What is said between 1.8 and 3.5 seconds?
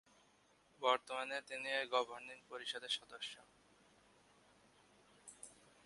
Governing পরিষদের সদস্য।